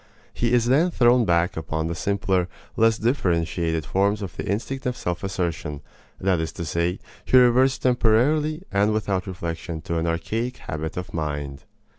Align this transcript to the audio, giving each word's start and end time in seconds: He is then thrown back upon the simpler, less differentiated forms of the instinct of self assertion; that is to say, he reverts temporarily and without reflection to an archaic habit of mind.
He 0.33 0.51
is 0.51 0.65
then 0.65 0.89
thrown 0.89 1.25
back 1.25 1.55
upon 1.55 1.85
the 1.85 1.93
simpler, 1.93 2.47
less 2.75 2.97
differentiated 2.97 3.85
forms 3.85 4.23
of 4.23 4.35
the 4.35 4.47
instinct 4.49 4.87
of 4.87 4.97
self 4.97 5.23
assertion; 5.23 5.81
that 6.19 6.39
is 6.39 6.51
to 6.53 6.65
say, 6.65 6.97
he 7.23 7.37
reverts 7.37 7.77
temporarily 7.77 8.63
and 8.71 8.93
without 8.93 9.27
reflection 9.27 9.79
to 9.81 9.99
an 9.99 10.07
archaic 10.07 10.57
habit 10.57 10.97
of 10.97 11.13
mind. 11.13 11.65